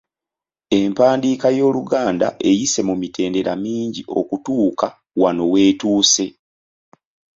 Empandiika 0.79 1.47
y’Oluganda 1.57 2.27
eyise 2.49 2.81
mu 2.87 2.95
mitendera 3.01 3.51
mingi 3.65 4.01
okutuuka 4.19 4.87
wano 5.21 5.43
w’etuuse. 5.53 6.25